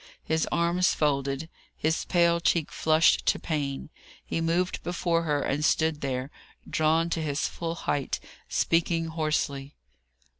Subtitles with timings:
[0.23, 1.47] His arms folded,
[1.77, 3.91] his pale cheek flushed to pain,
[4.25, 6.31] he moved before her, and stood there,
[6.67, 8.19] drawn to his full height,
[8.49, 9.75] speaking hoarsely.